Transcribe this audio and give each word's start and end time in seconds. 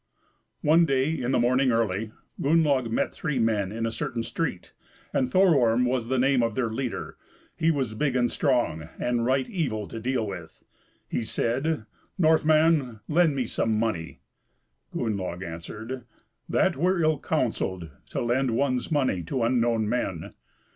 One 0.61 0.87
day, 0.87 1.11
in 1.11 1.29
the 1.31 1.37
morning 1.39 1.71
early, 1.71 2.11
Gunnlaug 2.41 2.89
met 2.89 3.13
three 3.13 3.37
men 3.37 3.71
in 3.71 3.85
a 3.85 3.91
certain 3.91 4.23
street, 4.23 4.73
and 5.13 5.29
Thororm 5.29 5.85
was 5.87 6.07
the 6.07 6.17
name 6.17 6.41
of 6.41 6.55
their 6.55 6.71
leader; 6.71 7.17
he 7.55 7.69
was 7.69 7.93
big 7.93 8.15
and 8.15 8.31
strong, 8.31 8.89
and 8.97 9.27
right 9.27 9.47
evil 9.47 9.87
to 9.89 9.99
deal 9.99 10.25
with. 10.25 10.63
He 11.07 11.21
said, 11.23 11.85
"Northman, 12.17 13.01
lend 13.07 13.35
me 13.35 13.45
some 13.45 13.77
money." 13.77 14.21
Gunnlaug 14.91 15.43
answered, 15.43 16.05
"That 16.49 16.77
were 16.77 16.99
ill 17.03 17.19
counselled 17.19 17.91
to 18.09 18.21
lend 18.23 18.49
one's 18.49 18.91
money 18.91 19.21
to 19.25 19.43
unknown 19.43 19.87
men." 19.87 20.33